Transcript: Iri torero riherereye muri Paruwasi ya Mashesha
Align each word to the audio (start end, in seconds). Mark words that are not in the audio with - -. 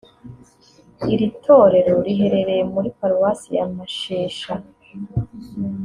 Iri 1.13 1.27
torero 1.45 1.93
riherereye 2.05 2.63
muri 2.73 2.89
Paruwasi 2.97 3.49
ya 3.57 3.65
Mashesha 3.75 4.53